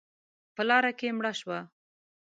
[0.55, 1.59] _په لاره کې مړه شوه.